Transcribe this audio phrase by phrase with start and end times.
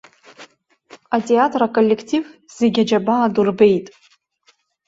[1.17, 2.23] Атеатр аколлектив
[2.57, 3.87] зегьы аџьабаа ду рбеит.